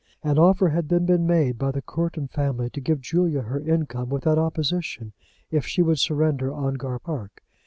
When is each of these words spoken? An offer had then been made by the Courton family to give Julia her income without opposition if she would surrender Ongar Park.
An 0.23 0.39
offer 0.39 0.69
had 0.69 0.89
then 0.89 1.05
been 1.05 1.27
made 1.27 1.59
by 1.59 1.69
the 1.69 1.83
Courton 1.83 2.27
family 2.27 2.71
to 2.71 2.81
give 2.81 3.01
Julia 3.01 3.43
her 3.43 3.59
income 3.59 4.09
without 4.09 4.39
opposition 4.39 5.13
if 5.51 5.67
she 5.67 5.83
would 5.83 5.99
surrender 5.99 6.51
Ongar 6.51 6.97
Park. 6.97 7.43